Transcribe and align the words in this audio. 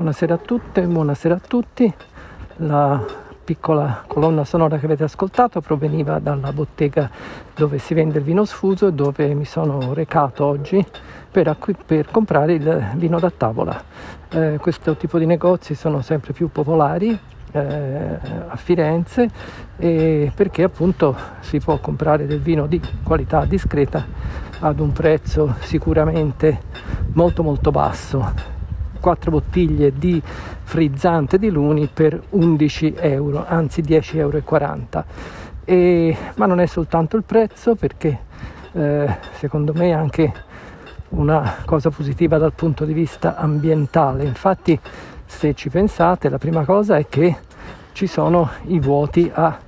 Buonasera 0.00 0.32
a 0.32 0.38
tutte, 0.38 0.80
buonasera 0.86 1.34
a 1.34 1.40
tutti. 1.46 1.94
La 2.56 3.04
piccola 3.44 4.02
colonna 4.06 4.44
sonora 4.44 4.78
che 4.78 4.86
avete 4.86 5.04
ascoltato 5.04 5.60
proveniva 5.60 6.18
dalla 6.20 6.54
bottega 6.54 7.10
dove 7.54 7.76
si 7.76 7.92
vende 7.92 8.16
il 8.16 8.24
vino 8.24 8.46
sfuso 8.46 8.86
e 8.86 8.94
dove 8.94 9.34
mi 9.34 9.44
sono 9.44 9.92
recato 9.92 10.46
oggi 10.46 10.82
per, 11.30 11.48
acqu- 11.48 11.84
per 11.84 12.10
comprare 12.10 12.54
il 12.54 12.92
vino 12.94 13.18
da 13.18 13.30
tavola. 13.30 13.78
Eh, 14.30 14.56
questo 14.58 14.96
tipo 14.96 15.18
di 15.18 15.26
negozi 15.26 15.74
sono 15.74 16.00
sempre 16.00 16.32
più 16.32 16.50
popolari 16.50 17.10
eh, 17.52 18.18
a 18.48 18.56
Firenze 18.56 19.28
perché 19.76 20.62
appunto 20.62 21.14
si 21.40 21.58
può 21.58 21.76
comprare 21.76 22.24
del 22.24 22.40
vino 22.40 22.66
di 22.66 22.80
qualità 23.02 23.44
discreta 23.44 24.06
ad 24.60 24.80
un 24.80 24.92
prezzo 24.92 25.56
sicuramente 25.60 26.58
molto 27.12 27.42
molto 27.42 27.70
basso 27.70 28.49
4 29.00 29.30
bottiglie 29.30 29.92
di 29.92 30.22
frizzante 30.62 31.38
di 31.38 31.50
luni 31.50 31.88
per 31.92 32.20
11 32.30 32.94
euro, 32.98 33.44
anzi 33.46 33.80
10,40 33.80 34.16
euro. 34.18 35.04
E, 35.64 36.16
ma 36.36 36.46
non 36.46 36.60
è 36.60 36.66
soltanto 36.66 37.16
il 37.16 37.24
prezzo 37.24 37.74
perché 37.74 38.18
eh, 38.72 39.16
secondo 39.32 39.72
me 39.74 39.88
è 39.88 39.92
anche 39.92 40.32
una 41.10 41.56
cosa 41.64 41.90
positiva 41.90 42.38
dal 42.38 42.52
punto 42.52 42.84
di 42.84 42.92
vista 42.92 43.36
ambientale. 43.36 44.24
Infatti 44.24 44.78
se 45.26 45.54
ci 45.54 45.68
pensate 45.68 46.28
la 46.28 46.38
prima 46.38 46.64
cosa 46.64 46.96
è 46.96 47.06
che 47.08 47.36
ci 47.92 48.06
sono 48.06 48.50
i 48.66 48.78
vuoti 48.78 49.30
a 49.32 49.58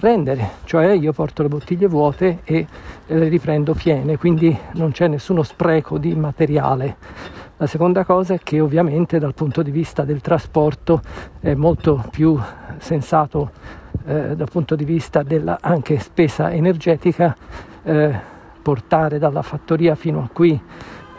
rendere, 0.00 0.50
cioè 0.64 0.92
io 0.92 1.12
porto 1.12 1.42
le 1.42 1.48
bottiglie 1.48 1.86
vuote 1.86 2.40
e 2.44 2.66
le 3.06 3.28
riprendo 3.28 3.72
piene, 3.72 4.16
quindi 4.16 4.56
non 4.72 4.90
c'è 4.90 5.06
nessuno 5.06 5.42
spreco 5.42 5.98
di 5.98 6.14
materiale. 6.14 6.96
La 7.62 7.68
seconda 7.68 8.04
cosa 8.04 8.34
è 8.34 8.40
che 8.42 8.58
ovviamente 8.58 9.20
dal 9.20 9.34
punto 9.34 9.62
di 9.62 9.70
vista 9.70 10.02
del 10.02 10.20
trasporto 10.20 11.00
è 11.38 11.54
molto 11.54 12.04
più 12.10 12.36
sensato 12.78 13.52
eh, 14.04 14.34
dal 14.34 14.48
punto 14.50 14.74
di 14.74 14.84
vista 14.84 15.22
della 15.22 15.58
anche 15.60 16.00
spesa 16.00 16.50
energetica 16.50 17.36
eh, 17.84 18.18
portare 18.60 19.20
dalla 19.20 19.42
fattoria 19.42 19.94
fino 19.94 20.22
a 20.22 20.28
qui 20.32 20.60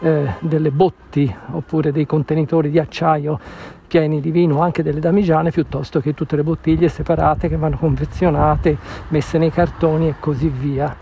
eh, 0.00 0.34
delle 0.40 0.70
botti 0.70 1.34
oppure 1.52 1.92
dei 1.92 2.04
contenitori 2.04 2.68
di 2.68 2.78
acciaio 2.78 3.40
pieni 3.86 4.20
di 4.20 4.30
vino, 4.30 4.60
anche 4.60 4.82
delle 4.82 5.00
damigiane, 5.00 5.50
piuttosto 5.50 6.00
che 6.00 6.12
tutte 6.12 6.36
le 6.36 6.42
bottiglie 6.42 6.90
separate 6.90 7.48
che 7.48 7.56
vanno 7.56 7.78
confezionate, 7.78 8.76
messe 9.08 9.38
nei 9.38 9.50
cartoni 9.50 10.08
e 10.08 10.16
così 10.20 10.48
via. 10.48 10.94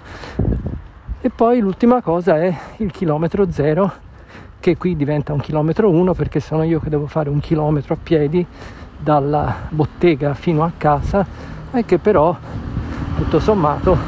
E 1.21 1.31
poi 1.31 1.59
l'ultima 1.59 2.01
cosa 2.01 2.41
è 2.41 2.57
il 2.77 2.93
chilometro 2.93 3.51
zero 3.51 4.11
che 4.63 4.77
qui 4.77 4.95
diventa 4.95 5.33
un 5.33 5.41
chilometro 5.41 5.91
uno 5.91 6.15
perché 6.15 6.39
sono 6.39 6.63
io 6.63 6.79
che 6.79 6.89
devo 6.89 7.09
fare 7.09 7.29
un 7.29 7.41
chilometro 7.41 7.95
a 7.95 7.97
piedi 8.01 8.47
dalla 8.97 9.53
bottega 9.69 10.35
fino 10.35 10.63
a 10.63 10.71
casa 10.77 11.27
e 11.73 11.85
che 11.85 11.99
però 11.99 12.37
tutto 13.17 13.41
sommato 13.41 13.99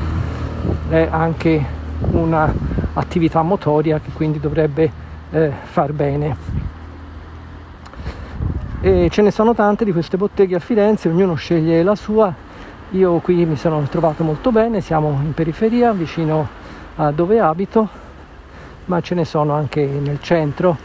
è 0.88 1.08
anche 1.10 1.60
un'attività 2.08 3.42
motoria 3.42 3.98
che 3.98 4.10
quindi 4.12 4.38
dovrebbe 4.38 4.92
eh, 5.32 5.50
far 5.64 5.92
bene. 5.92 6.36
E 8.80 9.08
ce 9.10 9.22
ne 9.22 9.32
sono 9.32 9.54
tante 9.54 9.84
di 9.84 9.90
queste 9.90 10.16
botteghe 10.16 10.54
a 10.54 10.60
Firenze, 10.60 11.08
ognuno 11.08 11.34
sceglie 11.34 11.82
la 11.82 11.96
sua. 11.96 12.32
Io 12.90 13.18
qui 13.18 13.44
mi 13.44 13.56
sono 13.56 13.82
trovato 13.90 14.22
molto 14.22 14.52
bene, 14.52 14.80
siamo 14.80 15.18
in 15.24 15.34
periferia, 15.34 15.90
vicino 15.92 16.46
a 16.94 17.10
dove 17.10 17.40
abito 17.40 18.02
ma 18.86 19.00
ce 19.00 19.14
ne 19.14 19.24
sono 19.24 19.52
anche 19.54 19.84
nel 19.84 20.20
centro 20.20 20.76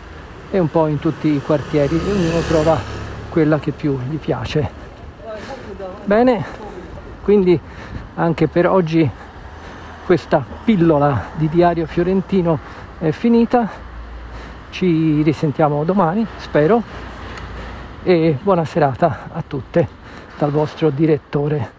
e 0.51 0.59
un 0.59 0.69
po' 0.69 0.87
in 0.87 0.99
tutti 0.99 1.27
i 1.27 1.41
quartieri, 1.41 1.95
ognuno 1.95 2.39
trova 2.47 2.77
quella 3.29 3.59
che 3.59 3.71
più 3.71 3.99
gli 4.09 4.17
piace. 4.17 4.69
Bene, 6.05 6.45
quindi 7.21 7.59
anche 8.15 8.47
per 8.47 8.67
oggi 8.67 9.09
questa 10.05 10.43
pillola 10.63 11.25
di 11.35 11.47
diario 11.49 11.85
fiorentino 11.85 12.57
è 12.97 13.11
finita, 13.11 13.69
ci 14.71 15.21
risentiamo 15.21 15.83
domani, 15.83 16.25
spero, 16.37 16.81
e 18.01 18.37
buona 18.41 18.66
serata 18.66 19.29
a 19.31 19.43
tutte 19.45 19.87
dal 20.37 20.51
vostro 20.51 20.89
direttore. 20.89 21.78